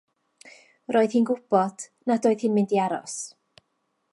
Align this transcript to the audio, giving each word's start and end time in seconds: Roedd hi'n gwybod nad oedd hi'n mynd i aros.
Roedd 0.95 1.13
hi'n 1.17 1.27
gwybod 1.31 1.85
nad 2.13 2.27
oedd 2.31 2.47
hi'n 2.47 2.57
mynd 2.57 2.75
i 2.79 2.81
aros. 2.87 3.19